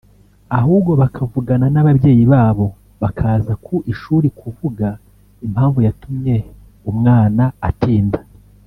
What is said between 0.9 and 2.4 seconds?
bakavugana n’ababyeyi